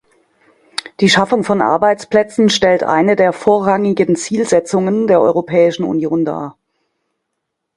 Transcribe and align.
Die 0.99 1.09
Schaffung 1.09 1.43
von 1.43 1.61
Arbeitsplätzen 1.61 2.49
stellt 2.49 2.81
eine 2.81 3.15
der 3.15 3.33
vorrangigen 3.33 4.15
Zielsetzungen 4.15 5.05
der 5.05 5.21
europäischen 5.21 5.83
Union 5.85 6.25
dar. 6.25 6.57